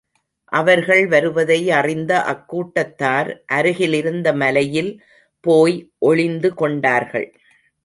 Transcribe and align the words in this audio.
அவர்கள் 0.51 1.07
வருவதை 1.07 1.71
அறிந்த 1.71 2.13
அக்கூட்டத்தார் 2.25 3.29
அருகில் 3.53 3.93
இருந்த 3.93 4.33
மலையில் 4.33 4.91
போய் 5.43 5.77
ஒளிந்து 5.99 6.51
கொண்டார்கள். 6.53 7.29